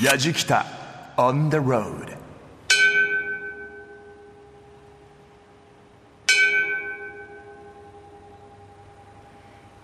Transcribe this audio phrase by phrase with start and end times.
[0.00, 0.64] やじきた
[1.18, 2.16] on the road.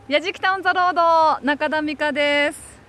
[0.09, 2.81] やじきたオンザロード中田美香です。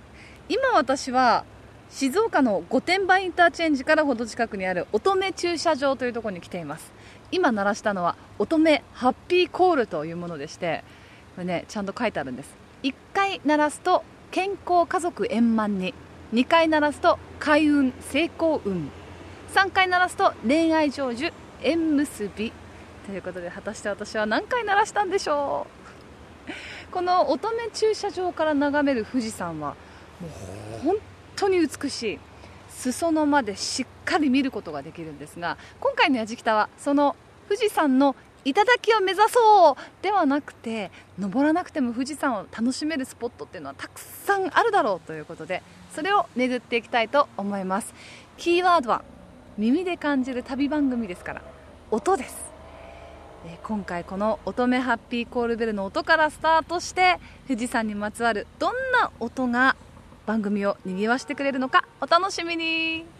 [0.48, 1.44] 今私は
[1.90, 6.90] 静岡の御殿場インターチェンジからほど近くにある乙女駐車場というところに来ています。
[7.30, 10.82] 今鳴らしたのは乙女ハッピーコールというものでして
[11.36, 12.48] これねちゃんと書いてあるんです。
[12.82, 15.92] 1回鳴らすと健康家族円満に
[16.32, 18.90] 2回鳴らすと開運成功運。
[19.54, 22.52] 3回鳴らすと恋愛成就縁結び。
[23.06, 25.66] ということで果たして私は何回鳴らしたんでしょ
[26.88, 26.92] う？
[26.92, 29.74] この乙女駐車場から眺める富士山は
[30.20, 30.96] もう本
[31.34, 32.18] 当に美しい。
[32.68, 37.14] 裾野までしっかり見ることができるんですが今回のやじきたはその
[37.46, 45.62] 富士山の頂を目指そうではなくて登らなくても富士山を楽しめるスポットっていうのはたくさんあるだろうということで
[45.94, 47.92] それを巡っていきたいと思います。
[48.36, 49.04] キーワードは
[49.58, 51.42] 耳で感じる旅番組ですから
[51.90, 52.50] 音です。
[53.46, 59.76] えー今回この乙女ハッピーコールベルの音からスタートして富士山にまつわるどんな音が
[60.26, 63.19] 番組を賑わしてくれるのかお楽しみに。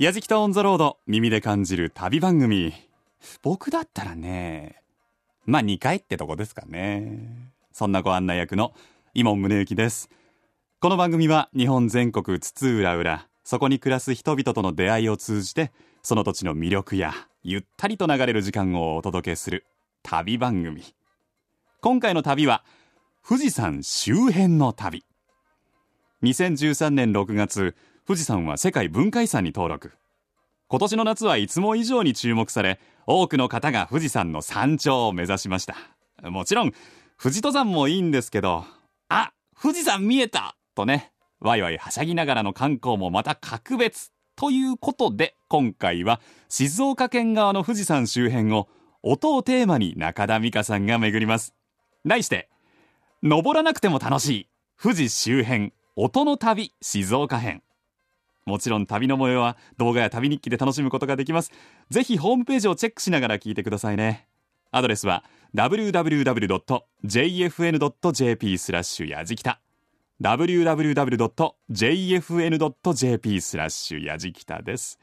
[0.00, 2.72] やじきたオンザロード耳で感じる旅番組。
[3.42, 4.76] 僕だったらね
[5.44, 7.18] まあ2回ってとこですかね。
[7.70, 8.72] そんなご案内役の
[9.12, 10.08] 伊門宗行です。
[10.80, 15.70] この番組は日本全国津々浦々そこに暮らす人々との出会いを通じて
[16.02, 17.12] その土地の魅力や
[17.42, 19.66] ゆったりと流れる時間をお届けする
[20.02, 20.82] 旅番組。
[21.82, 22.64] 今回の旅は
[23.22, 25.04] 富士山周辺の旅。
[26.22, 27.76] 2013年6月
[28.10, 29.92] 富士山は世界文化遺産に登録。
[30.66, 35.76] 今年の夏はいつも以上に注目され多くの方が富士山の山頂を目指しました。
[36.28, 36.72] もちろん
[37.22, 38.64] 富士登山もいいんですけど
[39.08, 39.30] あ
[39.62, 40.56] 富士山見えた！
[40.74, 48.66] とねワイワイはしゃぎながらの観光もまた格別ということで今回は静岡県側の富士山周辺を
[49.04, 51.54] 音をテーマに中田美香さんが巡ります。
[52.04, 52.48] 題して
[53.22, 54.48] 登らなくても楽しい
[54.82, 57.62] 富士周辺音の旅静岡編。
[58.50, 61.50] もちろん旅の模様は動画や旅日記で楽しむことができます。
[61.88, 64.26] ぜひホームページをチェックしながら聞いてくださいね。
[64.72, 65.24] アドレスは
[65.54, 66.58] www.jfn.jp
[68.58, 69.60] スラッシュやじきた。
[70.20, 70.60] www.jfn.jp
[73.40, 74.98] スラッシュやじきたです。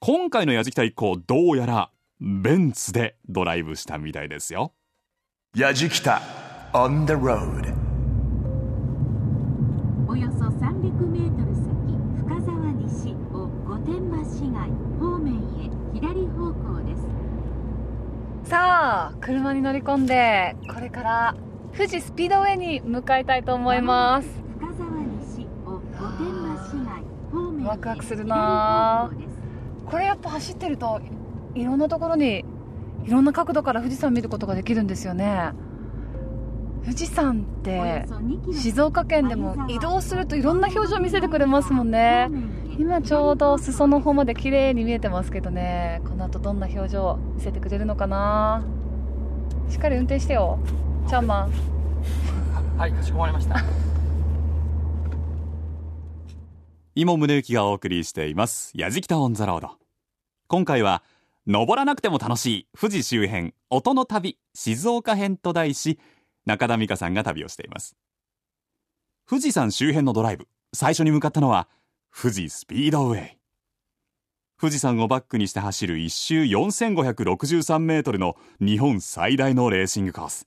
[0.00, 4.72] 今回のやじきた以降どうやらベンツでドライブしたみたいですよ。
[5.54, 6.20] やじきた
[6.72, 7.72] on the road
[10.08, 11.70] およそ300メートル先
[12.18, 17.06] 深沢西を御殿場市街方面へ左方向です
[18.44, 21.34] さあ車に乗り込んでこれから
[21.74, 24.28] 富士スピードウェイに向かいたいと思います。
[24.58, 24.90] 深沢
[25.24, 25.80] 西を御
[26.22, 29.10] 殿場市街方面へワクワクするな。
[29.86, 31.00] これやっぱ走ってると
[31.54, 32.44] いろんなところに
[33.04, 35.52] いろんな角度から富士山見ることができるんですよね。
[36.84, 42.28] 富士山っおてよそ2キロ静岡県でも移動するといろんな表情見せてくれますもんね
[42.76, 46.02] 今ちょうど裾の方まで綺麗に見えてますけどね。
[46.04, 48.64] この後どんな表情見せてくれるのかな。
[49.70, 50.58] しっかり運転してよ。
[51.08, 51.52] チャンマン。
[52.76, 53.62] はい、かしこまりました。
[56.96, 59.70] 今宗行がお送りしています「やじきたオン・ザ・ロード」
[60.46, 61.02] 今回は
[61.46, 65.98] 「登らなくても楽しい富士周辺音の旅静岡編」と題し
[66.44, 67.96] 中田美香さんが旅をしています。
[69.28, 71.68] 富士山周辺のドライブ最初に向かったのは
[72.16, 73.38] 富士スピードウェイ。
[74.58, 80.46] 富士山をバックにして走る1周4563メートルの日本最大のレーシングコース。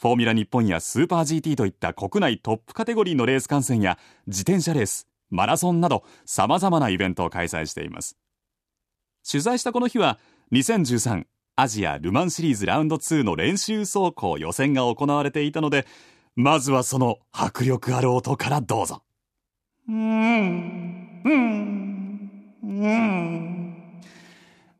[0.00, 3.96] フォーミュラ日本やスーパー GT といった国内トップカテゴリーのレース観戦や
[4.26, 8.16] 自転車レースマラソンなど様々なイベントを開催しています。
[9.26, 10.18] 取材したこの日は
[10.50, 15.86] 2013アジアルマンシリーズラウンド2の練習走行予選が行われていたので
[16.34, 19.04] まずはその迫力ある音からどうぞ。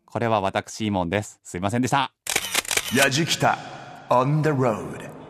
[0.07, 1.41] これは私イモンです。
[1.43, 2.13] すいませんでした。
[2.97, 3.59] やじきた
[4.11, 5.22] on the road.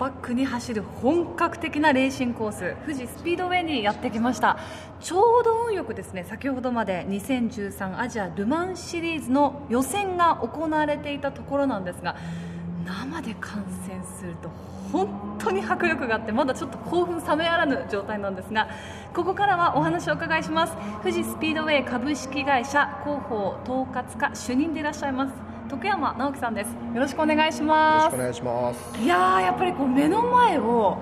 [0.00, 4.58] バックに走る本格的なレーシングコース富士スピードウェイにやってきました。
[4.98, 12.16] ちょうど運よくですね先ほどまで2013アジアルマンシリーズの予選が行われていたところなんですが
[12.86, 14.48] 生で観戦すると
[14.90, 18.70] 本当に迫力があってまだちょっと興奮冷めやらぬ状態なんですが
[19.14, 20.74] ここからはお話をお伺いします。
[21.02, 26.68] 富士スピードウェイ株式会社広報統括課主任でいらっしゃいます徳山直樹さんです。
[26.68, 29.00] よろしくお願いしよろますしくお願いします。
[29.00, 30.98] いやーやっぱりこう目の前を、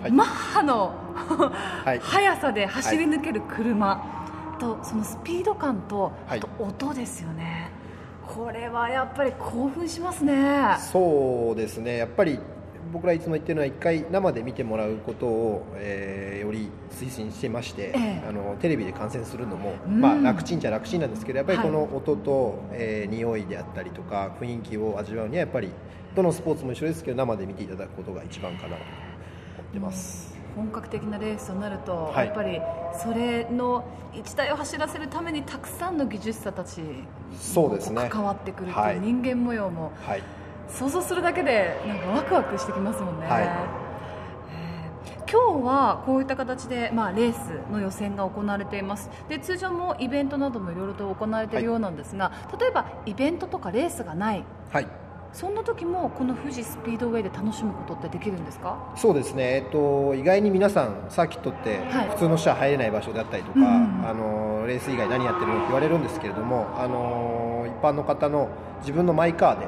[0.00, 0.12] はい。
[0.12, 0.94] マッハの、
[1.84, 1.98] はい。
[1.98, 4.00] 速さで走り抜ける車、
[4.60, 6.38] とそのスピード感と、はい。
[6.38, 7.72] あと音ですよね。
[8.24, 10.76] これはやっぱり興奮しますね。
[10.78, 11.96] そうですね。
[11.96, 12.38] やっぱり
[12.92, 18.28] 僕らいつも言ってるのは一回生で見てもらうことを、えーより推進してまして、ええ。
[18.28, 20.00] あのテレビで観戦するのも、うん。
[20.00, 25.70] まあ楽ちんじゃ楽ちんなんですけど、やっぱりこはの音と、えー匂いであったりとか雰囲気を味わうにはやっぱり
[26.16, 28.82] どのスポーツも一緒ですけど生で見ていただくことが一番かなと思
[29.70, 30.34] ってます。
[30.56, 32.26] 本格的なレースとなると、はい。
[32.26, 32.60] やっぱり
[33.00, 36.82] それの一台を走らせるためにたくさんの技術者たち
[37.38, 38.02] そうですね。
[38.02, 38.96] こ関わってくるってはい。
[38.96, 40.22] いう人間模様もはい。
[40.68, 43.42] 想像するだけでなんかワクワクしてきますもんね、はい。
[43.42, 43.82] えー
[45.32, 49.08] 今日はこういった形で、まあ、レースの予選が行われています。
[49.30, 54.44] で通常もイベントなどもいろいろと行われているようなんですが、例えばイベントとかレースがない。
[54.70, 54.86] はい。
[55.32, 58.76] そんな時もこの富士スピードウェイで楽しむことってできるんですか？
[58.94, 62.08] そうですね、えっと、意外に皆さん、サーキットってはい。
[62.10, 68.50] 普通の人は入れない場所であったりとか、うんうんあのレース以外何やってるのって言われるんですけれども、あの一般の方の
[68.80, 69.66] 自分のマイカーで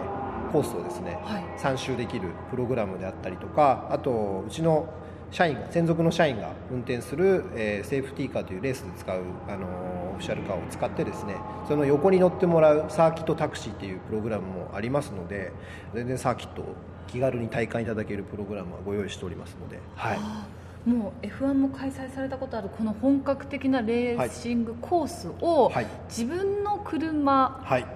[0.54, 1.44] コースをですね、はい。
[1.58, 4.88] 3周できるプログラムであったりとか、あとうちの
[5.32, 9.66] 社員が専属の社員が運転する、えーセーフティーカーというレースで使う、あの
[10.14, 11.36] オフィシャルカーを使ってですね
[11.66, 15.52] その横に乗ってもらうサーキットタクシーっていうプログラムもありますので
[15.92, 16.66] 全然サーキットを
[17.08, 25.86] 気軽に体感いただけるプログラムはご用意しておりますので、はい、もう F1 も開催されたことあるこの本格的なレーシングコースを、はい。
[26.08, 27.86] 自分の車はい、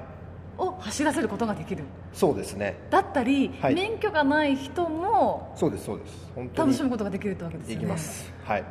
[0.59, 1.85] を走らせることができる。
[2.13, 2.77] そうですね。
[2.91, 3.75] だったり、はい。
[3.75, 6.31] 免許がない人もそうですそうです。
[6.35, 7.81] 本当に楽しむことができるってわけですよね。
[7.81, 8.33] できます。
[8.45, 8.65] はい。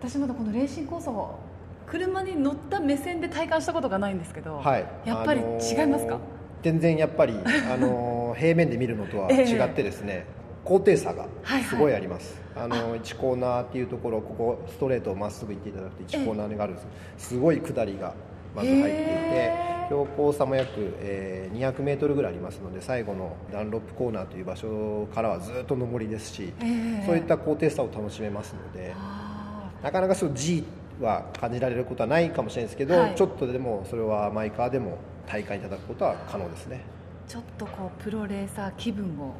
[0.00, 1.38] 私まだこのレーシングコースを
[1.86, 4.86] 車に乗った目線で体感したことがないんですけど、はい。
[5.04, 6.18] やっぱりあのー違いますか、
[6.62, 10.24] 全然やっぱり、あのー 平面で見るのとは違ってですね、
[10.64, 11.26] 高低差が
[11.68, 12.66] すごいあります、あ。
[12.66, 16.82] のー1コーナーっていうところここストレートをまっすぐ行っていただくと1コーナーがあるんで
[17.18, 17.28] す。
[17.28, 18.14] すごい下りが
[18.56, 30.64] まず入っていてへー標高差も約、えー200メートルぐらいありますので最後のダンロップコーナーという場所からはずっと上りですし、えーそういった高低差を楽しめますのであなかなかそう G
[31.00, 33.14] は感じられることはないかもしれないですけど、はい。
[33.14, 36.80] ちょっとでもそれはマイカーでも体感いただくことは可能ですね。
[37.26, 39.36] ーちょっとこうプロレーサー気分を楽し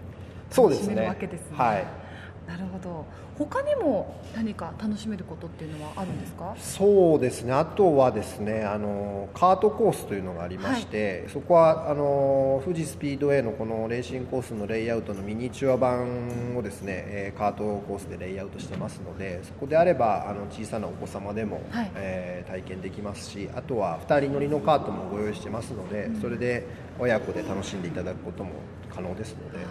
[0.48, 1.02] めそうですね。
[1.02, 1.56] るわけですね。
[1.56, 2.01] はい
[2.46, 3.06] なるほど。
[3.38, 6.54] 他にも何か楽しめることっていうのはあるんですか？
[6.58, 7.52] そうですね。
[7.52, 21.90] あとはですねあのカートコースというのがありまして、そこはあの富士スピードウェイのこのレーシングコースのレイアウトのミニチュア版をですね、えーカートコースでレイアウトしてますのでそこであればあの小さなお子様でも、はい。
[21.94, 26.66] えー体験できますしあとは2人乗りのカートもご用意してますので、それで
[26.98, 28.50] 親子で楽しんでいただくことも
[28.94, 29.64] 可能ですので。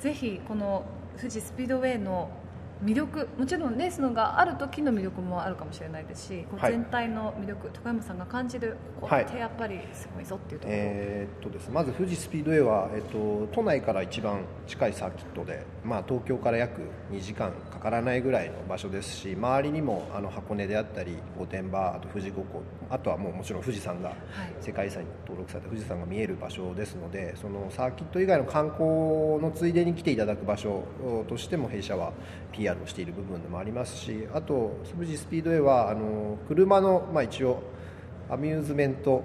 [0.00, 0.82] ぜひこの
[1.18, 2.30] 富士スピードウェイの
[2.82, 9.24] 魅力もちろんレースのがある時の魅力もあるかもしれないですし、全体の魅力徳山さんが感じるここはい。
[9.24, 16.80] ってやっぱりすごいぞっていうところ、えーっとですねまず富士スピードウェイは、えっと、都内から一番近いサーキットで、まあ、東京から約
[17.12, 24.16] 2時間かからないぐらいの場所ですし周りにもあの箱根であったり御殿場あと富士五湖あとはもうもちろん富士山がはい。
[24.60, 30.84] 世界遺産に登録された富士山が見える場所ですのでそのサーキット以外の観光のついでに来ていただく場所
[31.28, 32.12] としても弊社は
[32.52, 37.62] PR をしている部分でもありますしあと富士スピードウェイはあの車の、まあ、一応
[38.30, 39.22] アミューズメント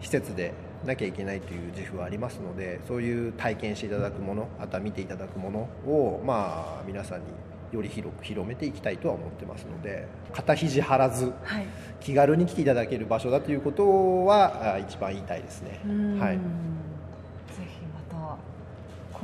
[0.00, 0.52] 施設で
[0.84, 5.60] なきゃいけないという自負はありますのでそういう体験していただくものあとは見ていただくもの
[5.90, 7.24] を、まあ、皆さんに
[7.72, 11.66] より広く広めていきたいとは思ってますので肩肘張らずはい。
[12.00, 15.80] 気軽に来ていただける場所だということはあ一番言いたいですね。
[16.20, 16.38] はい、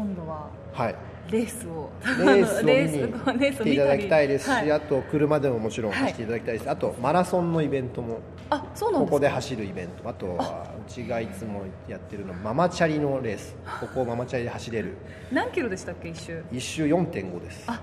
[0.00, 0.94] 今度ははい、
[1.30, 4.72] レースをレースを見に来ていただきたいですし、はい。
[4.72, 6.02] あと車でももちろんはい。
[6.04, 8.20] 走っていただきたいです、あとマラソンのイベントも。
[8.48, 9.10] あそうなんですか。
[9.10, 10.08] ここで走るイベント。
[10.08, 13.54] あとはうちがいつもやってるのママチャリのレース。
[13.78, 14.96] ここをママチャリで走れる。
[15.30, 17.64] 何キロでしたっけ一周？1周4.5です。
[17.66, 17.78] あ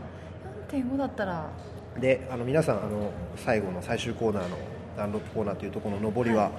[0.71, 1.51] 4.5だったら。
[1.99, 4.57] であの皆さんあの最後の最終コーナーの
[4.97, 6.49] ダンロップコーナーというところの上りは、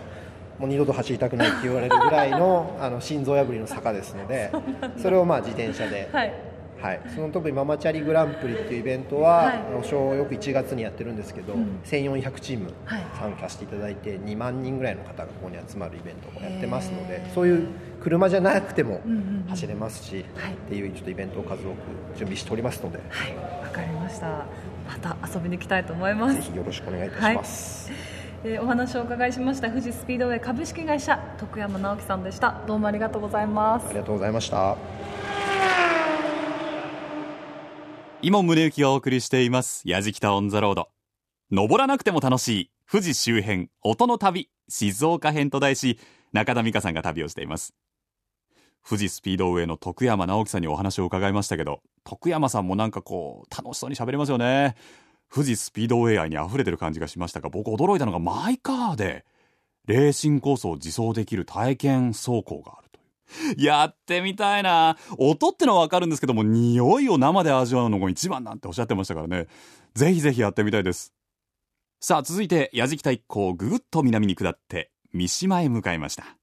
[0.58, 4.50] もう二度と走りたくないって言われるぐらいの あの心臓破りの坂ですので
[4.96, 6.08] それをまあ自転車で。
[6.12, 6.32] はい。
[6.80, 9.56] はい、その特にママチャリグランプリっていうイベントは、はい。
[9.56, 11.80] あの賞をよく1月にやってるんですけど、うん。
[11.84, 13.02] 1400チームはい。
[13.18, 17.66] 参加していただいて2万人ぐらいの方がここに集まるイベントをやってますのでそういう
[18.00, 19.44] 車じゃなくてもうんうんうん。
[19.48, 20.52] 走れますし、はい。
[20.52, 21.76] っていうちょっとイベントを数多く
[22.16, 23.34] 準備しておりますので、はい。
[23.64, 24.46] わかりました。
[24.88, 26.36] また遊びに行きたいと思います。
[26.36, 28.17] ぜひよろしくお願いいたします。
[28.44, 34.76] えーお話をお伺いしました富士スピードウェイ株式会社徳山直樹さんでしたどうもありがとうございますありがとうございました。
[38.20, 39.88] 今宗行がお送りしています。
[39.88, 40.88] やじきたオンザロード。
[41.52, 46.00] 登らなくても楽しい富士周辺音の旅静岡編と題し、
[46.32, 47.74] 中田美香さんが旅をしています。
[48.84, 54.74] 富士スピードウェイの徳山直樹さんにお話を伺いましたけど、徳山さんもなんかこう、楽しそうに喋りますよね。
[55.32, 59.24] 富士スピードウェイ愛に溢れてる感じがしましたが、僕驚いたのがマイカーで、
[59.86, 63.00] レーシングコースを自走できる体験走行があると
[63.52, 63.64] いう。
[63.64, 64.96] やってみたいな。
[65.18, 69.46] 音ってのはわかるんですけども、匂いを生で味わうのが一番なんておっしゃってましたからね。
[69.94, 71.12] ぜひぜひやってみたいです。
[72.00, 76.36] さあ、続いて、矢敷田一行ぐぐっと南に下って、三島へ向かいました。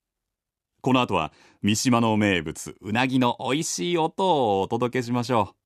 [0.82, 5.65] この後は、三島の名物、うなぎの美味しい音をお届けしましょう。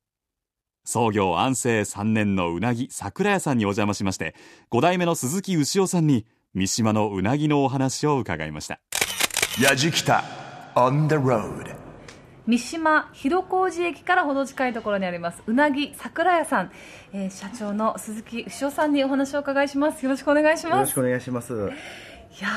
[0.83, 4.35] 創業安政3年のうなぎ桜屋さんにお邪魔しまして、
[4.71, 8.79] 5代目の鈴木牛尾さんに、三島のうなぎのお話を伺いました。
[9.59, 10.23] Yajikita
[10.75, 11.75] on the road.
[12.47, 16.71] 三島広小路駅からほど近いところにありますうなぎ桜屋さん、
[17.13, 21.53] えー社長の鈴木牛尾さんにお話をお伺いしますよろしくお願いしますよろしくお願いします。
[21.53, 21.55] い
[22.41, 22.47] や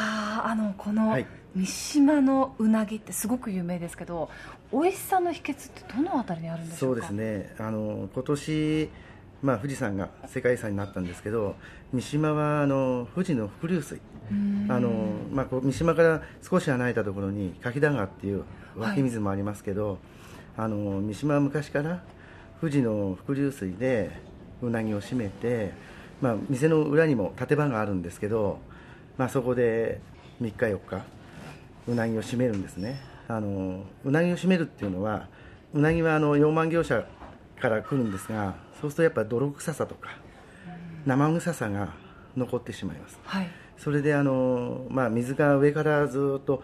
[0.45, 4.31] ーあのこのはい三島のうなぎってすごく有名ですけど
[4.73, 7.55] 美味しさの秘訣ってどのあたりにあるんでしょそうですね。
[7.59, 8.89] あの今年
[9.43, 11.57] まあ富士山が世界遺産になったんですけど、
[11.93, 14.01] 三島はあの富士の伏流水。
[14.69, 14.91] あの
[15.31, 18.45] まあ三島から少し離れたところに柿田川っていう
[18.77, 19.99] 湧き水もありますけど、
[20.57, 22.03] あの三島は昔から
[22.61, 24.11] 富士の伏流水で
[24.63, 25.73] うなぎを締めて、
[26.23, 28.59] まあ店の裏にも立場があるんですけど、
[29.19, 30.01] まあそこで
[30.41, 31.05] 3日4日
[31.89, 33.01] うなぎを締めるんですね
[33.37, 35.29] あのうなぎを締めるっていうのは
[35.73, 37.07] うなぎはあの養殖業者
[37.61, 40.11] から来るんですがそうするとやっぱり泥臭さとか
[41.07, 41.95] 生臭さが
[42.37, 43.19] 残ってしまいます。
[43.25, 43.49] はい。
[43.77, 46.63] それであの、まあ、水が上からずっと、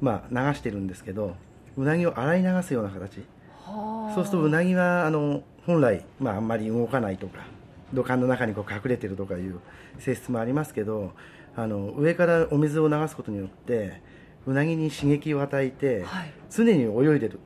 [0.00, 1.34] まあ、流してるんですけど
[1.76, 3.24] うなぎを洗い流すような形。
[3.64, 7.44] はそうするとうなぎはあの本来、まあ、あんまり動かないとか
[7.92, 9.60] 土管の中にこう隠れてるとかいう
[9.98, 11.12] 性質もありますけど
[11.56, 14.00] あの上からお水を流すことによって
[14.48, 16.32] うなぎに刺激を与えて、はい。
[16.50, 17.38] 常に泳いでる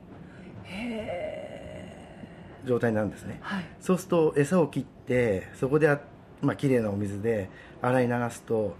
[2.65, 3.39] 状態なんですね。
[3.41, 3.65] はい。
[3.81, 5.99] そうすると餌を切ってそこであ、
[6.41, 7.49] まあ綺麗なお水で
[7.81, 8.77] 洗い流すと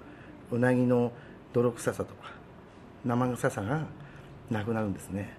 [0.51, 1.11] うなぎの
[1.51, 2.31] 泥臭さとか
[3.03, 3.81] 生臭さが
[4.49, 5.35] なくなるんですね。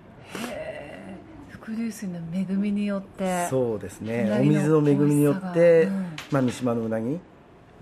[1.48, 6.16] 伏流水の恵みによってそうですうねお水の恵みによって、うん。
[6.30, 7.18] まあ、三島のうなぎ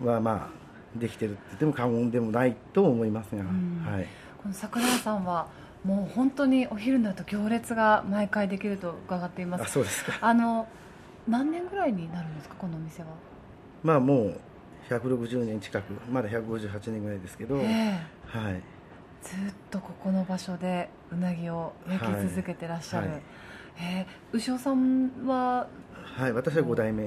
[0.05, 3.83] はまあできてるって言っても過言でもないと思いますが、ん。
[3.85, 4.07] はい、
[4.43, 5.47] この桜屋さんは
[5.85, 9.65] もう本当にお昼になると行列が毎回できると伺っています。
[9.65, 10.19] あそうですか。
[10.21, 10.67] あの
[11.29, 13.09] 何年ぐらいになるんですかこのお店は？
[13.83, 14.41] まあもう
[14.91, 18.01] 160年近くまだ158年ぐらいですけど、ええ。
[18.27, 18.63] はい、
[19.23, 23.15] ずっとここの場所でうなぎを焼き続けてらっしゃる、はい。
[23.15, 23.23] はい
[23.81, 24.07] え。
[24.33, 25.69] ー牛尾さんは？
[26.17, 27.07] はい、私は5代目へ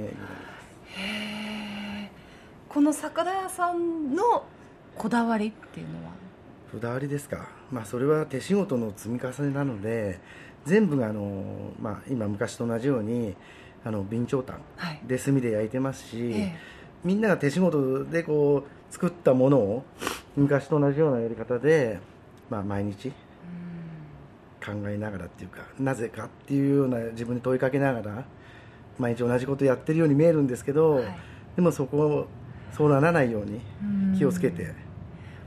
[2.70, 4.46] ーこの桜屋さんの
[4.98, 6.12] こだわりっていうのは？
[6.76, 10.20] こだわりですか、まあ、それは手仕事の積み重ねなので
[10.66, 13.34] 全部があの、まあ、今昔と同じように
[13.86, 14.60] あの備長炭
[15.08, 16.54] で炭で焼いてますし、え
[17.06, 19.86] みんなが手仕事でこう作ったものを
[20.36, 22.00] 昔と同じようなやり方で、
[22.50, 23.10] まあ、毎日
[24.66, 28.26] 考えながらっていうかなぜかっていうような自分に問いかけながら
[28.98, 31.06] 毎日同じことやってるように見えるんですけど、はい
[31.56, 32.28] でもそこを
[32.76, 33.62] そうならないように
[34.18, 34.74] 気をつけて、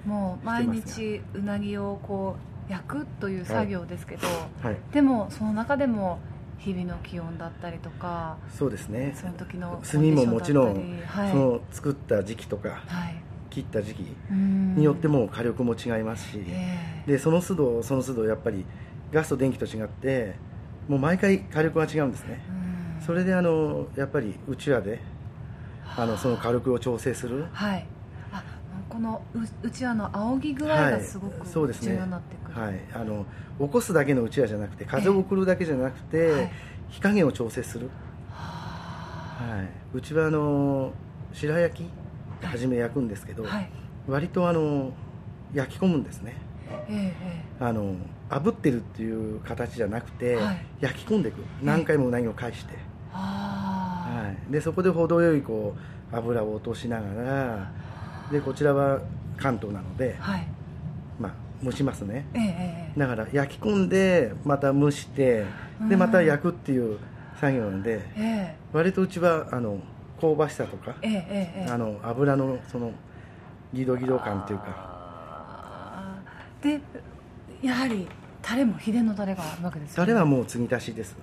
[0.08, 2.36] もう毎日うなぎをこ
[2.68, 4.26] う焼くという作業ですけど、
[4.62, 6.18] はい、でもその中でも
[6.56, 9.14] 日々の気温だったりとかそうですね。
[9.14, 11.30] その時の炭ももちろん、はい。
[11.30, 13.22] その作った時期とかはい。
[13.50, 18.64] 切った時期にによっても火力も違いますし、えでその都度その都度やっぱり
[19.12, 20.36] ガスと電気と違って
[20.88, 22.40] もう毎回火力が違うんですね。
[23.04, 25.00] それであのやっぱりうちわで
[25.96, 27.46] あのその火力を調整する。
[27.52, 27.86] はい。
[27.86, 27.97] あ
[28.98, 31.92] このううちわの仰ぎ具合がすごくそうですね。
[31.92, 33.26] 重要になってくる、はい、あの
[33.60, 36.52] 起こすだけのうちわじゃなくて風を送るだけじゃなくて、はい。
[36.88, 37.90] 火加減を調整する、
[38.32, 40.92] はい、うちはあの
[41.32, 43.70] 白焼きはじめ焼くんですけど、はい。
[44.08, 44.92] 割とあの
[45.54, 46.34] 焼き込むんですね。
[46.88, 47.14] え
[47.60, 47.94] あの
[48.28, 50.66] 炙ってるっていう形じゃなくて、はい。
[50.80, 51.36] 焼き込んでいく。
[51.62, 52.74] 何回もうなぎを返して、
[53.12, 54.24] あ。
[54.24, 55.76] はい、でそこで程よいこ
[56.12, 57.70] う油を落としながら
[58.30, 59.00] でこちらは
[59.36, 60.46] 関東なので、あはい。
[61.18, 61.32] まあ、
[61.64, 62.26] 蒸しますね。
[62.34, 65.44] ええええだから焼き込んでまた蒸して
[65.88, 66.98] でまた焼くっていう
[67.40, 69.78] 作業なんでえ割とうちはあの
[70.20, 71.24] 香ばしさとかええええ
[71.62, 71.70] ええ。
[71.70, 72.92] あの油のその
[73.72, 76.18] ギドギド感っていうか。
[76.60, 76.80] で
[77.62, 78.08] やはり
[78.42, 80.06] タレも秘伝のタレがあるわけですよね。
[80.06, 81.16] タレはもう継ぎ足しです。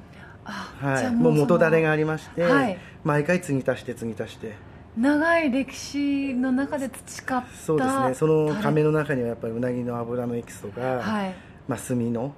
[0.45, 2.77] あはい、もう元だれがありまして、はい。
[3.03, 4.53] 毎回継ぎ足して継ぎ足して
[4.97, 8.13] 長い歴史の中で培ったそうですね。
[8.13, 11.35] その亀の中にはやっぱりうなぎの油のエキスとか、はい。
[11.67, 12.33] まあ、炭の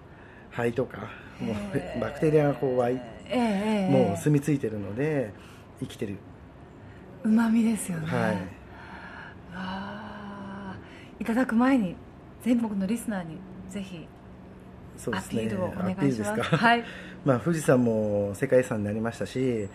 [0.52, 1.10] 灰とか
[1.40, 3.00] もうバクテリアがこう湧いえ
[3.30, 5.34] えええもう住み着いてるので
[5.82, 6.16] 生きてる、
[7.24, 8.08] うまみですよね。
[8.08, 8.38] はい。
[9.54, 11.96] あーいただく前に
[12.44, 13.38] 全国のリスナーに
[13.70, 14.08] ぜひ
[14.98, 15.42] アそうですね。
[15.44, 16.58] ピールをお願いしアピールまですすか？
[16.58, 16.84] はい。
[17.26, 19.68] まあ、富士山も世界遺産になりましたし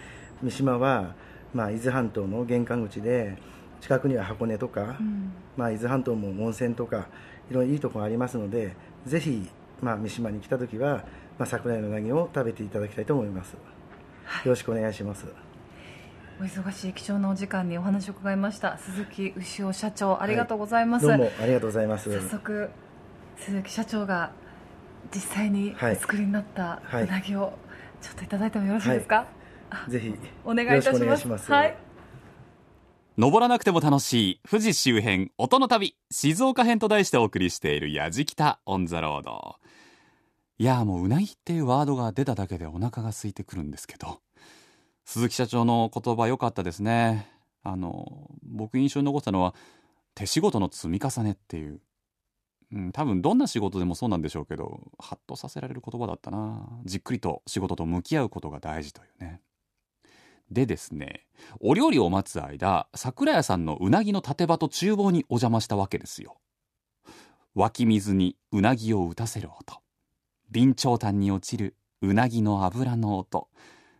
[0.43, 1.15] 三島は、
[1.55, 3.37] まあ、伊豆半島の玄関口で
[3.81, 5.33] 近くには箱根とか、うん。
[5.57, 7.09] まあ、伊豆半島も温泉とか
[7.51, 9.49] いろいろいいところありますのでぜひ、
[9.83, 11.05] まあ、三島に来た時は、
[11.39, 13.59] まあ、桜井のうなぎを食べていただきたいと思います、よ
[14.47, 15.27] ろしくお願いします。
[16.41, 18.79] お忙しい貴重なお時間にお話を伺いました。
[18.79, 22.11] 鈴木牛尾社長ありがとうございます、どうもありがとうございます。
[22.21, 22.71] 早速
[23.37, 24.33] 鈴木社長が
[25.15, 25.93] 実際にはい。
[25.93, 27.03] お作りになったはい。
[27.03, 27.53] うなぎを
[28.01, 29.27] ちょっといただいてもよろしいですか、
[29.89, 30.15] ぜひ
[30.45, 31.51] お願いいたします。
[31.51, 31.77] はい。
[33.19, 39.57] 登らなくても楽しい富士周辺音の旅静岡編と題してお送りしているやじきたオンザロード。
[40.59, 44.21] いやもううなぎっていうワードが出ただけでお腹が空いてくるんですけど。
[45.05, 47.29] 鈴木社長の言葉良かったですね。
[47.65, 49.55] あの僕印象に残ったのは
[50.15, 51.81] 手仕事の積み重ねっていう、
[52.73, 56.67] うん、多分どんな仕事でもそうなんでしょうけどハッとさせられる言葉だったな。
[56.85, 59.41] じっくりと仕事と向き合うことが大事というね
[60.53, 61.27] でですね
[61.61, 66.37] お料理を待つ間桜屋さんのうなぎの立場と厨房にお邪魔したわけですよ。
[67.55, 69.81] 湧き水にうなぎを打たせる音。
[70.55, 73.49] 備長炭に落ちるうなぎの油の音。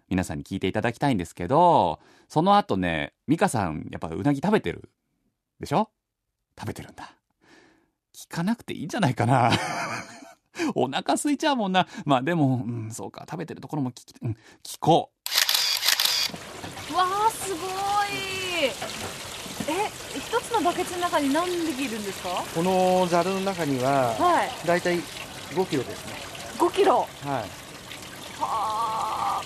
[0.09, 4.91] 皆さんに聞いていただきたいんですけどその後ね美香さんやっぱうなぎ食べてる
[5.59, 5.89] でしょ？
[6.59, 7.17] 食べてるんだ。
[8.15, 9.51] 聞かなくていいんじゃないかな。
[10.75, 11.87] お腹空いちゃうもんな。
[12.05, 13.27] まあでも、うん、そうか。
[13.29, 15.12] 食べてるところも聞き、うん、聞こう。
[16.95, 18.71] わあすごい。
[19.69, 22.43] え一つのバケツの中に何匹いるんですか？
[22.55, 24.67] このざるの中にははい。
[24.67, 26.15] だいたい5キロですね。
[26.59, 26.99] 5キロ？
[27.01, 27.09] はい。
[27.31, 27.43] は
[28.41, 29.43] あ。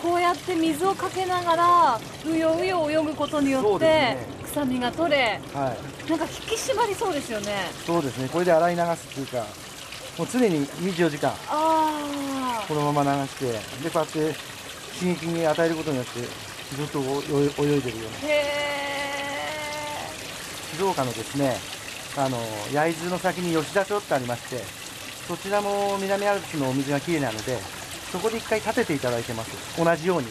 [0.00, 5.74] こうやって水をかけながらうようよ泳ぐことによって、臭みが取れは
[6.06, 6.10] い。
[6.10, 7.70] なんか引き締まりそうですよね。
[7.84, 8.28] そうですね。
[8.28, 9.46] これで洗い流すっていうか
[10.18, 11.32] もう常に24時間。
[11.48, 13.52] あこのまま流して
[13.84, 14.55] でこうやって
[14.98, 17.02] 刺激に与えることによってずっと泳
[17.78, 18.18] いでるような。
[20.76, 21.56] 静岡のですね
[22.18, 22.38] あの
[22.72, 24.62] 焼津の先に吉田町ってありまして
[25.26, 27.58] そちらも南アルプスのお水がきれいなので
[28.12, 29.82] そこで一回立てていただいてます。
[29.82, 30.28] 同じように。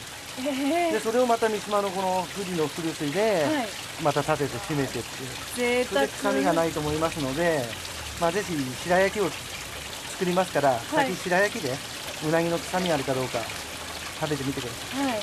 [0.91, 3.67] でそれをまた三島のこの富士の風流水ではい。
[4.03, 5.03] また立てて締めてっ
[5.55, 5.85] ていう。
[5.85, 7.63] それで臭みがないと思いますので、
[8.19, 11.73] まあ、ぜひ白焼きを作りますから、先白焼きで
[12.27, 13.39] うなぎの臭みあるかどうか
[14.19, 15.07] 食べてみてください。
[15.09, 15.19] はい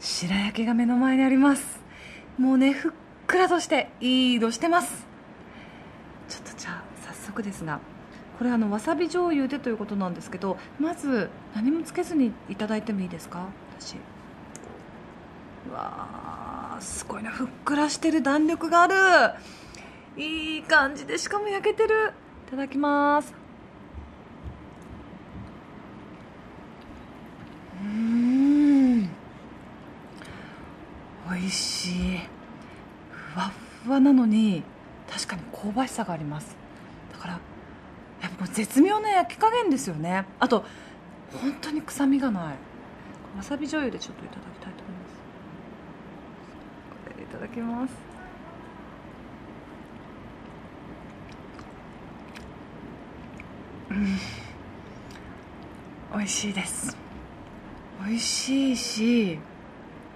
[0.00, 1.80] 白焼きが目の前にあります。
[2.36, 2.92] もうねふっ
[3.26, 5.06] くらとしていい色してます。
[6.28, 7.80] ちょっとじゃあ早速ですが
[8.38, 13.46] これあのわさび醤油でということなんですけどまず何もつけずにいただいてもいいですか？
[13.80, 13.96] 私。
[15.70, 17.30] うわーすごいな。
[17.30, 18.94] ふっくらしてる弾力がある。
[20.22, 22.12] いい感じでしかも焼けてる。
[22.46, 23.34] いただきます
[27.82, 29.08] うーん美
[31.36, 32.20] 味しい
[33.10, 33.50] ふわ
[34.00, 34.62] なのに
[35.10, 36.56] 確かに香ばしさがあります。
[37.12, 37.40] だから
[38.20, 40.26] やっぱ絶妙な焼き加減ですよね。
[40.38, 40.64] あと
[41.32, 42.56] 本当に臭みがない。
[43.36, 45.14] わさび醤油でちょっといただきたいと思います。
[46.90, 47.94] これでいただきます。
[56.14, 56.96] 美味しいです。
[58.04, 59.38] 美味しいし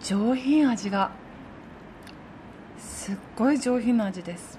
[0.00, 1.10] 上品味が
[3.02, 4.56] すっごい上品な味です。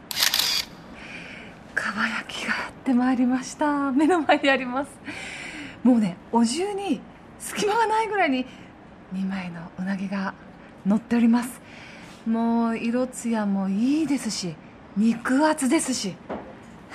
[1.73, 3.89] かば焼きがやってまいりました。
[3.93, 4.91] 目の前にあります。
[5.81, 6.99] もうねお重に
[7.39, 8.45] 隙間がないぐらいに
[9.13, 10.33] 2枚のうなぎが
[10.85, 11.61] 乗っております。
[12.25, 14.55] もう色艶もいいですし
[14.97, 16.13] 肉厚ですし。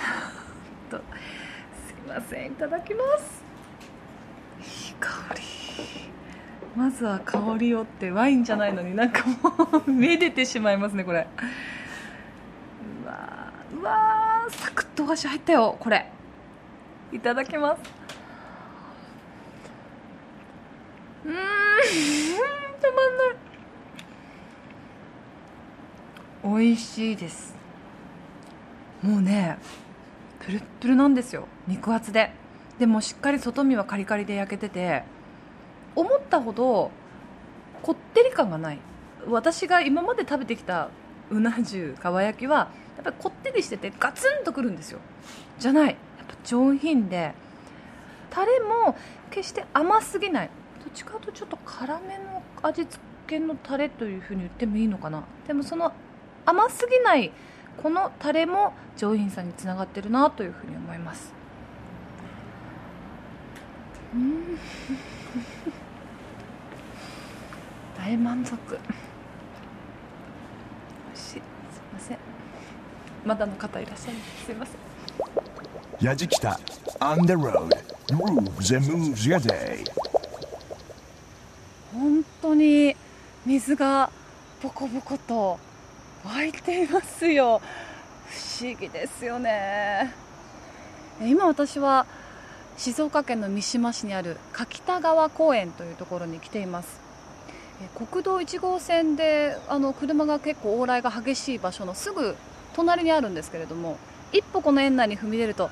[0.91, 2.51] とすいません。
[2.51, 3.43] いただきます。
[4.87, 5.58] いい香り。
[6.79, 11.27] まずは香りをってワインじゃないのになんかもうめでてしまいますねこれ。
[13.03, 16.09] うわうわサクッとお箸入ったよこれ。
[17.11, 17.81] いただきます。
[21.25, 22.91] うーんた
[26.45, 26.63] まんない。
[26.63, 27.53] 美味しいです。
[29.03, 29.57] もうね
[30.39, 32.31] プルップルなんですよ肉厚で。
[32.79, 35.03] でもしっかり外身はカリカリで焼けてて
[35.99, 36.91] 思ったほど
[37.81, 38.79] こってり感がない。
[39.27, 40.89] 私が今まで食べてきた
[41.29, 44.99] うな重かば焼きはやっぱりこってりしててガツンとくるんですよ。
[45.57, 45.87] じゃない。
[45.87, 47.33] やっぱ上品で。
[48.29, 48.95] タレも
[49.31, 50.49] 決して甘すぎない。
[50.83, 55.23] どっちかというとちょっと辛めの味付けのタレというふうに言ってもいいのかな。
[55.47, 55.91] でもその
[56.45, 57.31] 甘すぎない
[57.81, 61.33] このタレも上品さにつながってるなというふうに思います。
[64.13, 64.57] うん。
[68.09, 68.57] 大満足。
[68.71, 68.77] 美
[71.13, 71.29] 味しい。
[71.29, 71.41] すい
[71.93, 72.17] ません。
[73.23, 74.17] まだの方いらっしゃる。
[74.43, 74.75] すいません。
[77.01, 77.69] on the road.
[78.07, 79.85] Grooves and moves your day.
[81.93, 82.95] 本当に
[83.45, 84.09] 水が
[84.63, 85.59] ボコボコと
[86.25, 87.61] 湧いていますよ。
[88.25, 90.15] 不思議ですよね。
[91.21, 92.07] 今私は
[92.75, 96.99] 静岡県の三島市にある柿田川公園というところに来ています。
[97.05, 97.08] え
[97.95, 102.35] 国道1号線であの車が結構往来が激しい場所のすぐ
[102.73, 103.97] 隣にあるんですけれども
[104.33, 105.69] 一歩この園内に踏み出ると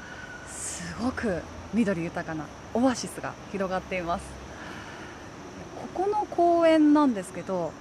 [0.48, 1.42] すごく
[1.74, 4.26] 緑豊かなオアシスが広がっています。
[5.94, 7.72] ここの公園なんですけど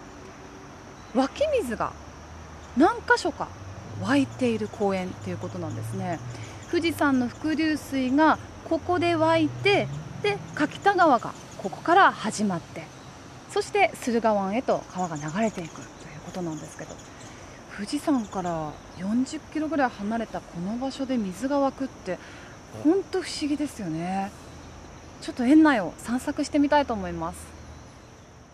[1.15, 1.93] 湧き水が
[2.77, 3.49] 何箇所か
[4.03, 6.19] 湧いている公園ということなんですね。
[6.71, 9.87] 富士山の伏流水がここで湧いて
[10.23, 12.96] で柿田川がここから始まって
[13.57, 15.87] そして駿河湾へと川が流れていくという
[16.27, 16.95] ことなんですけど
[17.75, 22.19] 富士山から40キロぐらい離れたこの場所で水が湧くって
[22.85, 24.31] 本当不思議ですよね。
[25.23, 27.47] ちょっと園内を散策してみたいと思います。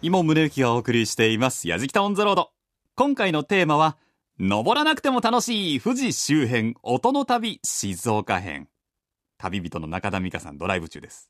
[0.02, 2.50] 今宗行がお送りしていますやじきたオンザロード。
[2.94, 3.96] 今回のテーマは
[4.38, 8.68] 登らなくても楽しい富士周辺音の旅静岡編。
[9.36, 11.28] 旅人の中田美香さんドライブ中です。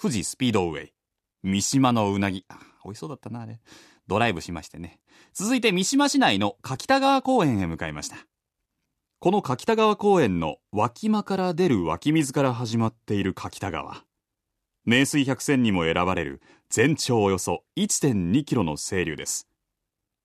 [0.00, 0.97] 富士スピードウェイ。
[1.42, 2.44] 三島のうなぎ。
[2.84, 3.60] 美味しそうだったなあれ。
[4.06, 5.00] ドライブしましてね。
[5.34, 8.16] 続いて三島市内の柿田川公園へ向かいました。
[9.20, 14.04] この柿田川公園の脇間から出る湧き水から始まっている柿田川。
[14.84, 19.48] 名水百選にも選ばれる全長およそ1.2キロの清流です。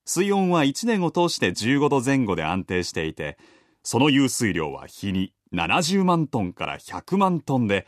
[0.06, 3.38] 水温は1年を通して15度前後で安定していて
[3.84, 7.88] その湧水量は日に70万トンから100万トンで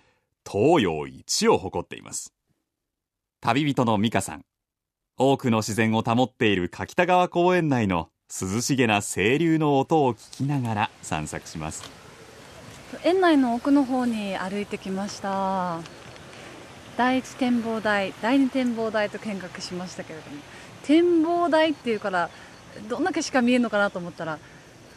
[0.49, 2.34] 東洋一を誇っています。
[3.45, 4.41] 旅人の美香さん。
[5.19, 11.83] 多くの自然を保っている柿田川公園内の涼しげな清流の音を聞きながら散策します。
[13.03, 15.77] 園内の奥の方に歩いてきました。
[16.97, 20.37] 第一展望台第二展望台と見学しましたけれども。
[20.81, 22.31] 展望台っていうから
[22.89, 24.39] どんな景色が見えるのかなと思ったら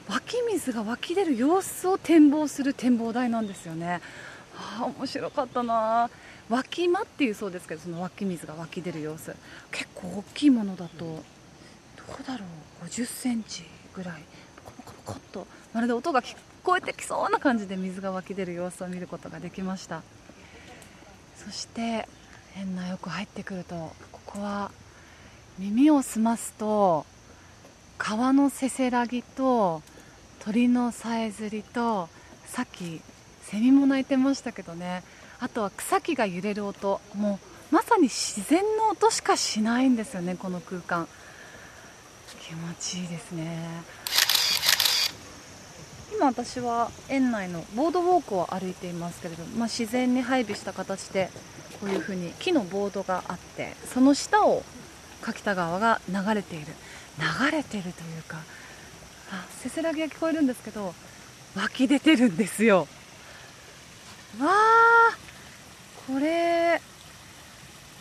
[0.08, 4.00] 湧き水が湧き出る様子を展望する展望台なんですよね。
[4.56, 6.08] ああ面白かったな。
[6.48, 9.34] 湧き間っていうそうですけどその湧き水が湧き出る様子。
[9.70, 11.22] 結構大きいものだとど
[12.20, 12.44] うだろ
[12.82, 14.22] う？50センチぐらい。
[14.64, 20.02] ポコポコポコっとまるで音が聞こえてきそうな感じで水が湧き出る様子を見ることができました。
[21.36, 22.08] そして
[22.56, 23.74] 園内奥入ってくると
[24.10, 24.70] ここは
[25.58, 27.06] 耳を澄ますと
[27.96, 29.82] 川のせせらぎと
[30.40, 32.08] 鳥のさえずりと
[32.46, 33.00] さっき
[33.42, 35.02] セミも鳴いてましたけどね
[35.40, 37.00] あとは草木が揺れる音。
[37.14, 37.38] も
[37.70, 41.08] うまさに自然の音しかしないんですよねこの空間。
[42.40, 43.82] 気持ちいいですね。
[46.14, 51.30] 今私は園内のボードウォークを歩いていますけれども、まあ、自然に配備した形で
[51.80, 54.64] こういうふうに木のボードがあってその下を
[55.20, 56.66] 柿田川が流れている。
[57.18, 58.38] 流れているというか
[59.32, 60.94] あせせらぎが聞こえるんですけど
[61.56, 62.86] 湧き出てるんですよ。
[64.40, 65.27] わあ
[66.08, 66.80] これ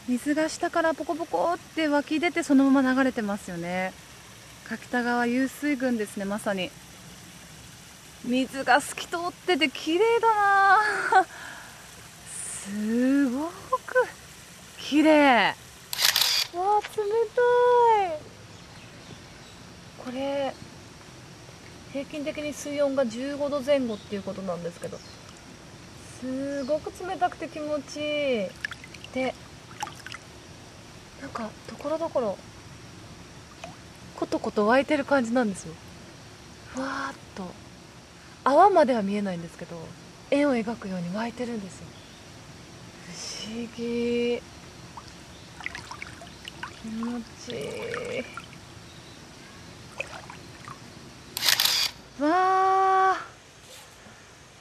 [0.07, 3.91] 水が下からポコポコって湧き出てそのまま流れてますよね。
[4.63, 6.71] 柿田川湧水群ですねまさに。
[8.23, 10.33] 水が透き通ってて綺麗だ
[11.21, 11.25] な。
[12.31, 13.51] すごく
[14.79, 15.47] 綺麗。
[15.47, 15.53] わ
[16.55, 17.03] あ冷
[17.35, 18.19] たい。
[20.05, 20.53] これ
[21.91, 24.97] 平均的に水温が15度前後っていうことなんですけど。
[26.19, 28.01] すごく冷たくて気持ちい
[28.45, 28.49] い。
[29.13, 29.33] で
[31.21, 32.37] なんかところどころ
[34.15, 35.73] コトコト湧いてる感じなんですよ。
[36.73, 37.43] ふわーっと。
[38.43, 39.75] 泡までは見えないんですけど
[40.31, 41.87] 円を描くように湧いてるんですよ。
[43.05, 44.41] 不思議。
[46.81, 47.55] 気持ちい
[48.19, 48.23] い。
[52.23, 52.29] わ
[52.73, 52.76] あ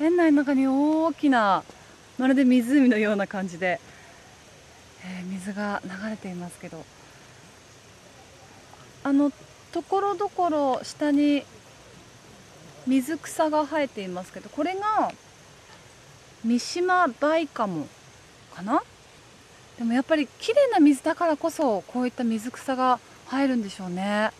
[0.00, 1.64] 園内の中に大きな
[2.18, 3.80] まるで湖のような感じで、
[5.04, 6.84] えー水が流れていますけど
[9.04, 9.30] あの
[9.72, 11.44] ところどころ下に
[12.86, 15.12] 水草が生えていますけどこれが
[16.44, 17.86] 三島バイカモ
[18.54, 18.82] かな？
[19.78, 22.98] でもやっぱり綺麗な水だからこそこういった水草が
[23.30, 24.30] 生えるんでしょうね。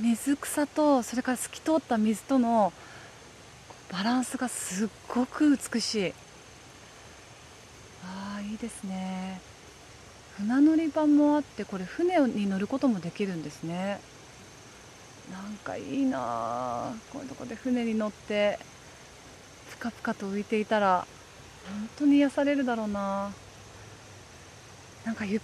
[0.00, 2.72] 水草とそれから透き通った水との
[3.92, 6.14] バランスがすっごく美しい。
[8.04, 9.40] ああいいですね。
[10.36, 14.00] 船乗り場もあってこれ船に乗ることもできるんですね。
[15.32, 18.58] なんかいいなあこういうとこで船に乗って
[19.70, 21.06] ぷかぷかと浮いていたら
[21.68, 23.32] 本当に癒されるだろうな。
[25.04, 25.40] なんかゆっ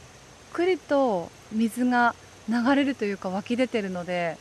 [0.52, 2.14] くりと水が
[2.48, 4.38] 流れるというか湧き出てるので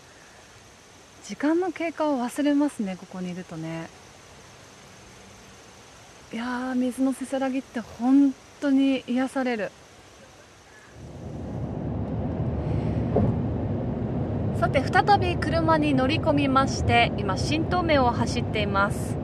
[1.27, 3.89] 時間の経過を忘れますねここにいるとね。
[6.31, 9.71] いやー水のせせらぎって本当に癒される。
[14.59, 19.17] さて再び車に乗り込みまして今新東名を走っています。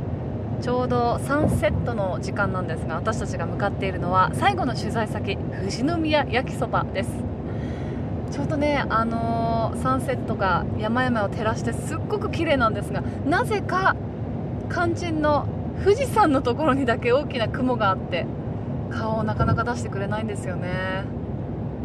[0.64, 7.31] ちょうどサンセットの時間なんですが私たちが向かっているのは最後の取材先富士宮焼きそばです。
[8.32, 13.96] ちょうどね、あのーサンセットが山々を照らしてすっごく綺麗なんですがなぜか
[14.70, 15.48] 肝心の
[15.84, 18.26] 富士山のところにだけ大きな雲があって
[18.91, 21.04] 顔をなかなか出してくれないんですよね。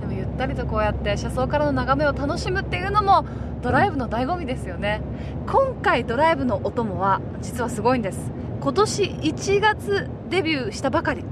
[0.00, 3.24] でもゆったりとこうやって車窓からの眺めを楽しむっていうのも
[3.62, 5.00] ドライブの醍醐味ですよね。
[5.46, 8.30] 今回ドライブのお供は実はすごいんです。
[8.60, 11.24] 今年1月デビューしたばかり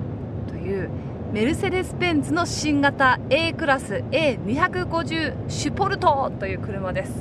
[0.48, 0.88] という
[1.34, 7.12] メルセデス・ベンツの新型 A クラス A250 シュポルトという車です。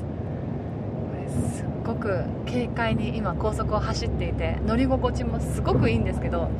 [1.56, 6.52] すっごく軽快に今高速を走っていて乗り心地もすごくいいんですけど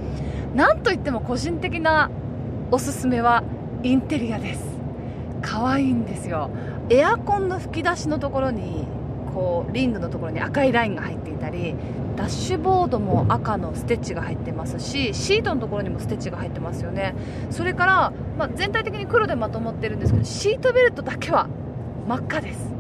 [0.56, 2.10] なんといっても個人的な
[2.72, 3.44] おすすめは
[3.84, 4.64] インテリアです。
[5.44, 6.50] 可愛いんですよ。
[6.90, 8.88] エアコンの吹き出しのところに
[9.32, 11.76] こうリングのところに赤いラインが入っていたり
[12.16, 17.16] ダッシュボードも赤のステッチが入ってますしシートのところにもステッチが入ってますよね。
[17.50, 21.48] それから、まあ、全体的に黒でまとまってるんですけどシートベルトだけは
[22.08, 22.72] 真っ赤です。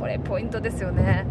[0.00, 1.26] これポイントですよね。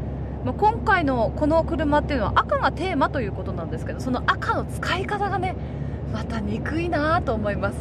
[0.45, 5.55] まあ今回のこの車っていうのは赤がテーマということなんですけどその赤の使い方がね
[6.13, 7.77] また憎いなと思います。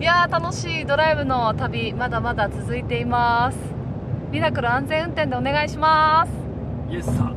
[0.00, 3.82] いやー楽しいドライブの旅まだまだ続いています。
[4.32, 6.32] ミラクル安全運転でお願いします
[6.90, 7.34] イエスさ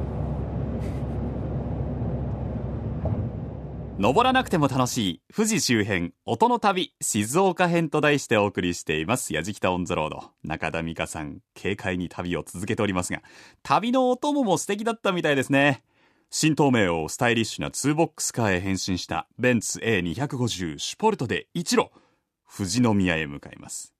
[3.98, 9.34] 登らなくても楽しい富士周辺音の旅静岡編と題してお送りしています。
[9.34, 10.32] やじきたオンザロード。
[10.44, 13.22] 中田美香さん、軽快に旅を続けておりますが、
[13.64, 15.82] 旅のお供も素敵だったみたいですね。
[16.30, 21.90] 新東名をスタイリッシュな2ボックスカーへ変身したベンツ A250 シュポルトで一路、
[22.54, 23.94] 富士宮へ向かいます。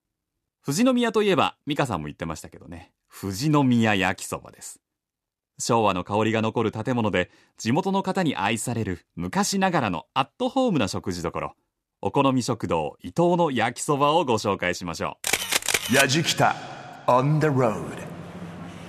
[0.62, 4.78] 富士宮といえば、美香さんも言ってましたけどね、富士宮焼きそばです。
[5.58, 11.30] 昭和の香りが残る建物で地元の方に愛される昔ながらのアットホームな食事処。
[12.02, 15.16] お好み食堂伊藤の焼きそばをご紹介しましょ
[15.90, 16.54] Yajikita
[17.06, 17.82] on the road.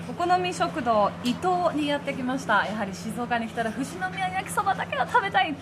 [0.09, 2.65] お好み食堂伊東にやってきました。
[2.65, 5.51] やはり静岡に来たら富士宮焼きそばだけは食べたい。
[5.51, 5.55] リ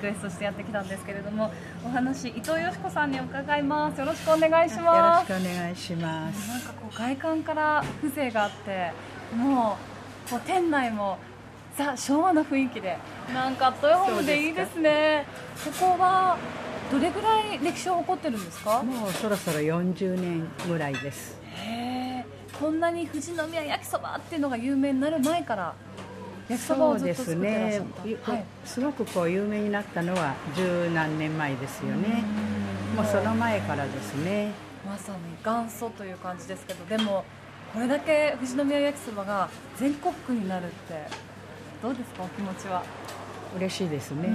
[0.00, 1.52] クエストしてやってきたんですけれども
[1.84, 3.98] お話伊藤よし子さんに伺います。
[4.00, 5.30] よろしくお願いします。
[5.30, 6.48] よろしくお願いします。
[6.48, 8.92] なんかこう外観から風情があって
[9.34, 9.91] もう
[10.32, 11.18] こう店内も
[11.76, 12.96] ザ昭和の雰囲気で
[13.34, 15.26] なんかアットホームでいいですね。
[15.62, 16.38] ここは
[16.90, 18.82] どれぐらい歴史を誇ってるんですか？
[18.82, 21.36] もうそろそろ40年ぐらいです。
[21.54, 22.26] へえ
[22.58, 25.74] こんなに富士宮焼きそばっていうのが有名になる前から
[26.48, 32.24] 焼きそばをずっとそうです作ってらっしゃねった、はい、すごくこう有名になったのは十何年前ですよね。
[32.96, 34.52] もうその前からですね。
[34.86, 37.22] まさに元祖という感じですけどでも
[37.72, 41.06] これだけ富士宮焼きそばが全国区になるって
[41.82, 42.82] どうですかお気持ちは？
[43.56, 44.28] 嬉しいですね、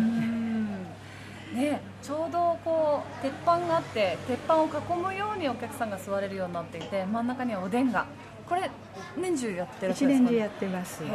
[1.53, 4.69] ね、ちょうどこう鉄板があって鉄板を囲
[5.01, 8.05] むようにお客さんが座れるようになっていて真ん中にはおでんが。
[8.47, 8.71] これ
[9.17, 11.03] 年中やってらっしゃるんですか一年中やってます。
[11.03, 11.07] い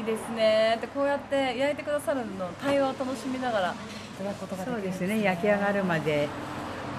[0.00, 0.78] いですね。
[0.80, 3.74] でこうやって焼いてくださるの対話を楽しみながらい
[4.16, 5.24] ただくことができそるですうんですね。
[5.24, 6.28] 焼き上がるまで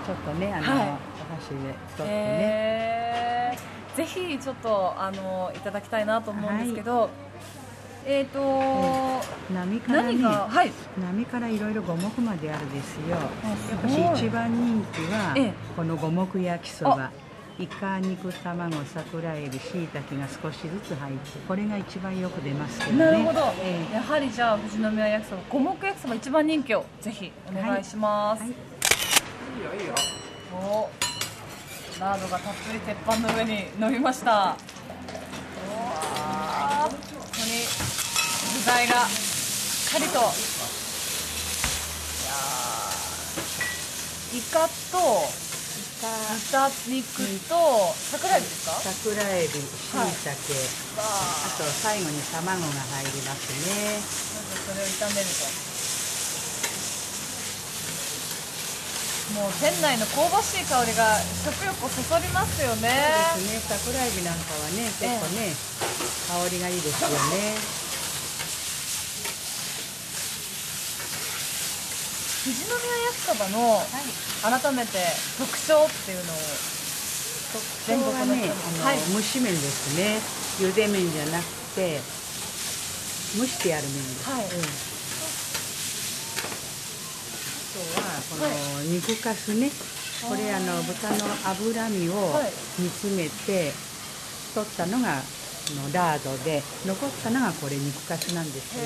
[0.05, 0.89] ちょっとねあの、はい。
[0.89, 7.09] お箸で取ってね、へーぜひちょっとあのいただきたいなと思うんですけど、
[8.05, 8.39] えっ、と、
[9.53, 10.47] 波からね何が？
[10.47, 10.71] はい。
[11.01, 13.17] 波からいろいろ五目まであるんですよ。
[13.67, 13.99] すごい。
[13.99, 15.53] やっぱし一番人気はええ。
[15.75, 17.11] この五目焼きそば。
[17.59, 23.05] イカ肉卵桜エビしいたけが少しずつ入ってこれが一番よく出ますけどね。
[23.05, 23.95] なるほど、ええ。
[23.95, 28.53] やはりじゃあ富士宮焼きそば五目焼きそば一番人気をぜひお願いします、はい。
[30.53, 30.89] お
[31.99, 34.55] ラードがたっぷり鉄板の上に乗りました。
[34.55, 34.59] こ
[36.87, 36.95] こ
[37.43, 37.67] に
[38.55, 40.19] 具材がしっかりと。
[40.19, 44.39] いやー。
[44.39, 45.27] イカと
[45.99, 47.55] 豚肉と
[47.91, 48.79] 桜エビですか？
[48.79, 49.99] 桜エビしい。
[50.23, 50.55] たけ、
[50.95, 53.99] わあと最後に卵が入りますね。
[53.99, 54.07] ま
[54.47, 55.43] ずそれを炒めると
[59.39, 61.15] もう店内の香ばしい香りが
[61.47, 62.91] 食欲をそそりますよね。
[63.39, 63.71] そうですね。
[63.71, 65.55] 桜エビなんかはね結構ね、
[66.27, 67.55] 香りがいいですよね。
[72.43, 73.79] 富士宮焼きそばの
[74.59, 74.99] 改めて
[75.39, 76.35] 特徴っていうのを
[77.87, 78.99] 全国のねあの、はい。
[79.07, 80.19] 蒸し麺ですね。
[80.59, 81.45] 茹で麺じゃなく
[81.79, 82.01] て
[83.39, 84.43] 蒸してある麺です、はい。
[84.43, 84.88] うん
[87.79, 89.71] あとはこの肉かすね、
[90.27, 92.51] これあの豚の脂身をはい。
[92.79, 93.71] 煮詰めて
[94.55, 98.83] 取ったのがこのラードで残ったのがこれ肉かすなんですよ。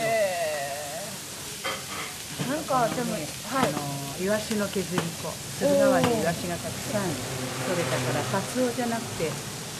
[2.49, 3.23] なんかでも、はい。
[3.23, 3.79] あの
[4.21, 5.29] イワシの削り粉。
[5.60, 9.29] 駿河湾でイワシがたくさん取れたからカツオじゃなくて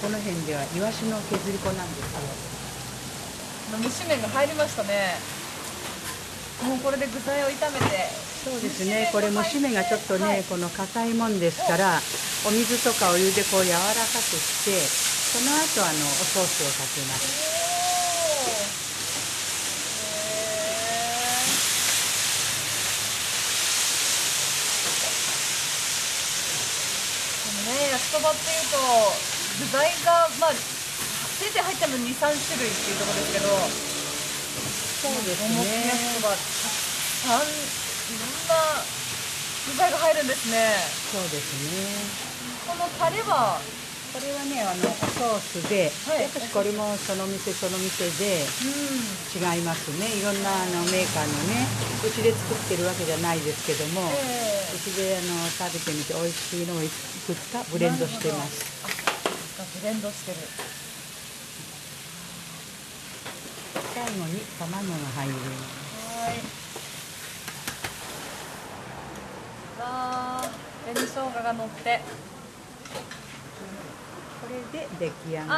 [0.02, 3.78] この辺ではイワシの削り粉なんですよ。
[3.82, 5.18] 蒸し麺が入りましたね。
[6.64, 8.08] もうこれで具材を炒めて
[8.44, 9.10] そうですね。
[9.12, 10.44] これ蒸し麺がちょっとね、はい。
[10.44, 12.02] この硬いもんですから
[12.46, 17.54] お水とかお湯でこう柔らかくしてその後あのおソースをかけます。
[27.64, 28.78] ね焼きそばっていうと
[29.64, 33.48] 具材がまあせいぜい入っても23種類っていうところですけど
[35.00, 38.84] そうです五目焼きそばたくんな
[39.68, 40.76] 具材が入るんですね。
[41.12, 42.04] そうですね。
[42.68, 43.62] このタレは？
[44.14, 46.22] これはねあのおソースで、はい。
[46.22, 48.70] やっぱりこれもその店その店でう
[49.02, 49.10] ん。
[49.34, 50.06] 違いますね。
[50.06, 51.66] いろんなあのメーカーのね
[52.06, 58.70] うちで作ってるわけじゃないですけども、えうちであの食べてみて美味しいのをいくつかブレンドしてます。
[59.82, 60.38] ブレンドしてる。
[63.94, 66.63] 最後に卵が入るはい
[69.84, 72.02] わー紅生姜が乗って。
[74.42, 75.54] これで出来上がりま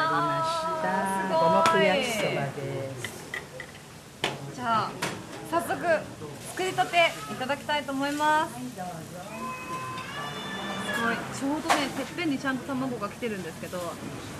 [0.45, 0.87] した。
[1.29, 1.33] 五
[1.65, 1.81] すごい。
[1.81, 2.59] 目焼きそばで
[2.95, 2.99] す
[4.55, 4.91] じゃあ
[5.51, 5.73] 早速
[6.51, 8.53] 作りたていただきたいと思います。
[11.01, 11.17] はい。
[11.37, 13.81] ちょうどねてっぺんにちゃんと卵が来てるんですけどい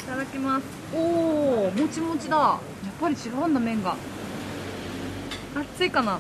[0.08, 0.66] ただきます。
[0.94, 2.38] おおもちもちだ。
[2.38, 2.60] やっ
[3.00, 3.96] ぱり違うんだ麺が。
[5.56, 6.20] 熱いかな。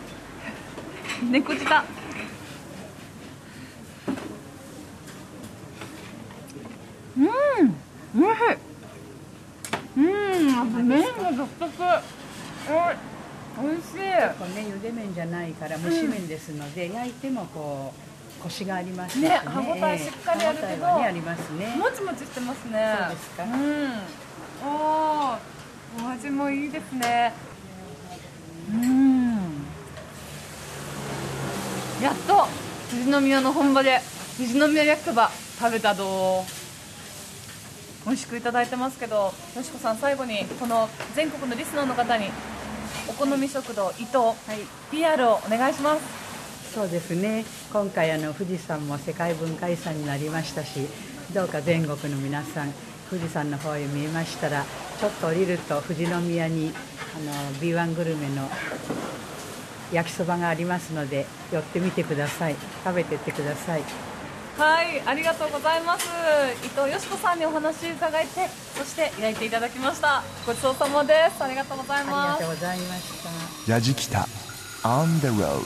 [1.31, 1.83] 猫舌
[7.17, 7.25] うん
[8.15, 10.01] おいしい。
[10.01, 11.71] うんやっぱ麺が独特。
[13.57, 13.81] おいしい。
[14.37, 17.93] これね茹で麺じゃないから蒸し麺ですので、焼いてもこ
[18.39, 22.95] うコシがありますしね歯応えしっかりあるけどねありますねもちもちしてますね。
[22.99, 23.49] そうですかうん。
[24.67, 25.37] おー
[26.05, 27.33] お味もいいですね。
[28.71, 29.65] うん。
[32.01, 32.47] やっと
[32.91, 34.01] 富士宮の本場で
[34.37, 36.43] 富士宮焼きそば食べたど
[38.05, 39.33] 美味しくいただいてますけどよ
[39.63, 42.25] しこさん最後にこの全国のリスナーの方に
[43.09, 44.37] お好み食堂伊藤、
[44.91, 46.73] PR をお願いします。
[46.73, 47.45] そうですね。
[47.71, 50.87] 今回あの富士山も世界文化遺産になりましたし
[51.33, 52.73] どうか全国の皆さん
[53.09, 54.65] 富士山の方へ見えましたら
[54.99, 56.73] ちょっと降りると富士宮に
[57.15, 58.49] あの B1 グルメの
[59.91, 62.55] 焼きそばがありますので寄ってみてください。
[62.83, 64.14] 食べてってください
[64.57, 66.07] はいありがとうございます。
[66.63, 70.23] 伊藤よしこさんにお話伺えてそして焼いていただきました。
[70.47, 71.43] ごちそうさまです。
[71.43, 73.71] ありがとうございありますがとうございました。
[73.71, 74.27] やじきた。
[74.83, 75.59] On the road.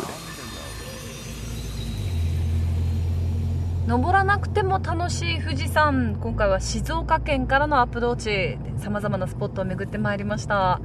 [3.87, 6.17] 登らなくても楽しい富士山。
[6.19, 10.81] 今回は静岡県からのアプローチさまざまなスポットを巡ってまいりました。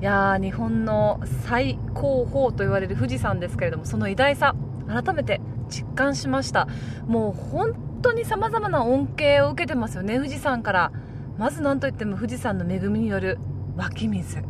[0.00, 4.56] いやー日本の最高峰と言われる富士山ですけれどもその偉大さ
[4.88, 5.40] 改めて
[5.70, 6.68] 実感しました。
[7.06, 10.16] もう本当にさまざまな恩恵を受けてますよね。
[10.16, 10.92] 富士山から。
[11.38, 13.38] まず何といっても富士山の恵みによる
[13.76, 14.42] 湧き水。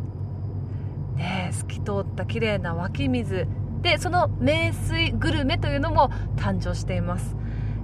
[1.15, 3.47] ねえ透き通った綺麗な湧き水。
[3.81, 7.35] でその名水グルメというのも誕生しています、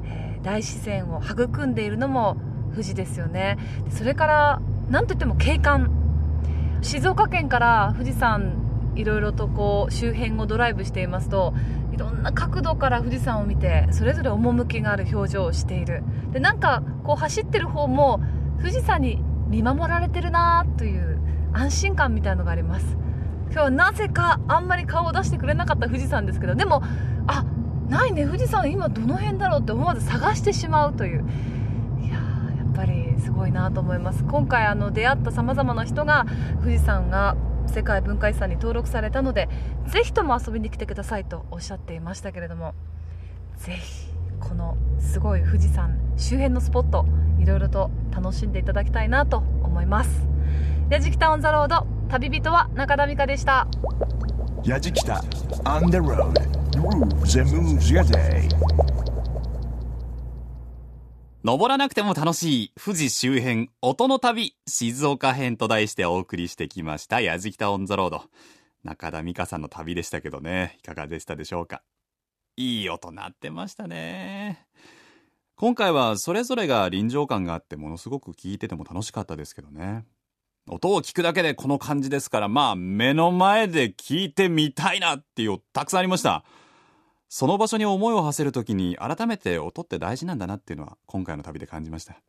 [0.06, 2.38] えー大自然を育んでいるのも
[2.72, 3.58] 富士ですよね。
[3.90, 5.90] それから何といっても景観。
[6.82, 8.67] 静岡県から富士山
[8.98, 11.54] いろいろとこう周辺をドライブしていますと
[11.94, 16.04] いろんな角度から富士山を見てそれぞれ趣がある表情をしている。
[16.32, 18.20] でなんかこう走ってる方も
[18.60, 21.20] 富士山に見守られてるなという
[21.54, 22.98] 安心感みたいのがあります。
[23.50, 26.84] 今日はなぜかあんまり顔を出してくれなかった富士山ですけどでも
[27.28, 27.46] あ
[27.88, 31.26] ないね富士山今どの辺だろうって思わず探してしまうという。
[32.02, 32.20] いやや
[32.70, 34.24] っぱりすごいなと思います。
[34.26, 36.26] 今回あの出会ったさまざまな人が
[36.62, 37.36] 富士山が
[37.68, 39.50] 世界文化遺産に登録されたので
[39.88, 42.74] ぜひとも遊びに来てくださいとおっしゃっていましたけれども
[43.58, 44.08] ぜひ
[44.40, 47.06] このすごい富士山周辺のスポット
[47.40, 50.28] いろいろと楽しんでいただきたいなと思います。
[50.90, 53.68] やじきたオンザロード旅人は中田美香でした。
[54.64, 55.24] やじきた
[55.66, 56.34] On the road
[56.72, 58.48] Grooves and moves your day
[61.48, 67.22] 登らなくても楽しい富士周辺音の旅静岡編と題してお送りしてきました。
[67.22, 68.24] やじきたオンザロード。
[68.84, 70.76] 中田美香さんの旅でしたけどね。
[70.80, 71.84] いかがでしたでしょうか？
[72.58, 74.68] いい音鳴ってましたね。
[75.56, 80.04] 今回はそれぞれが臨場感があってものすごく聞いてても楽しかったですけどね。
[80.68, 86.44] 音を聞くだけでこの感じですからまあ目の前で聞いてみたいなっていうたくさんありました。
[87.30, 92.22] その場所に思いを馳せるときに改めて音って大事なんだなっていうのは今回の旅で感じました。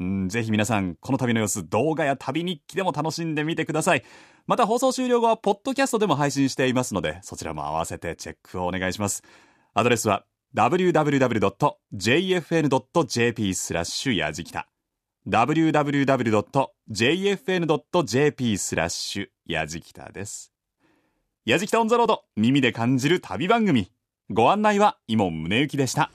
[0.00, 4.04] うんぜひ皆さんこの旅の様子動画や旅日記でも楽しんでみてください。
[4.46, 9.22] また放送終了後はポッドキャストでも配信していますのでそちらも合わせてチェックをお願いします。
[9.74, 10.24] アドレスは
[10.54, 11.54] www.jfn.jp
[13.54, 14.68] スラッシュやじきた。
[15.26, 15.78] www.jfn.jp
[18.58, 20.52] スラッシュやじきたです。
[21.44, 23.90] やじきたオンザロード耳で感じる旅番組。
[24.30, 26.10] ご案内は伊門宗行でした。